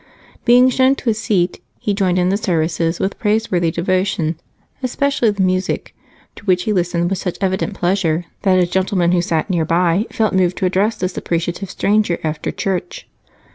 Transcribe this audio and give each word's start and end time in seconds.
Being 0.45 0.71
shown 0.71 0.95
to 0.95 1.11
a 1.11 1.13
seat, 1.13 1.61
he 1.77 1.93
joined 1.93 2.17
in 2.17 2.29
the 2.29 2.35
services 2.35 2.99
with 2.99 3.19
praiseworthy 3.19 3.69
devotion, 3.69 4.39
especially 4.81 5.29
the 5.29 5.43
music, 5.43 5.95
to 6.37 6.45
which 6.45 6.63
he 6.63 6.73
listened 6.73 7.07
with 7.11 7.19
such 7.19 7.37
evident 7.39 7.75
pleasure 7.75 8.25
that 8.41 8.57
a 8.57 8.65
gentleman 8.65 9.11
who 9.11 9.21
sat 9.21 9.47
nearby 9.51 10.07
felt 10.09 10.33
moved 10.33 10.57
to 10.57 10.65
address 10.65 10.95
this 10.95 11.17
appreciative 11.17 11.69
stranger 11.69 12.17
after 12.23 12.49
church. 12.49 13.07